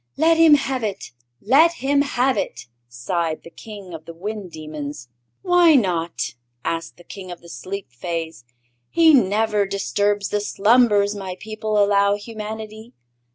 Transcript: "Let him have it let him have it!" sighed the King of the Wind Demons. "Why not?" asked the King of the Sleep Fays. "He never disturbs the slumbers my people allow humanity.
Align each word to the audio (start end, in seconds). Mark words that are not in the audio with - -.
"Let 0.17 0.37
him 0.37 0.55
have 0.55 0.83
it 0.83 1.11
let 1.41 1.73
him 1.73 2.01
have 2.01 2.35
it!" 2.35 2.65
sighed 2.89 3.43
the 3.43 3.51
King 3.51 3.93
of 3.93 4.05
the 4.05 4.15
Wind 4.15 4.49
Demons. 4.51 5.09
"Why 5.43 5.75
not?" 5.75 6.33
asked 6.65 6.97
the 6.97 7.03
King 7.03 7.29
of 7.29 7.41
the 7.41 7.49
Sleep 7.49 7.91
Fays. 7.91 8.43
"He 8.89 9.13
never 9.13 9.67
disturbs 9.67 10.29
the 10.29 10.41
slumbers 10.41 11.13
my 11.13 11.35
people 11.39 11.77
allow 11.77 12.15
humanity. 12.15 12.93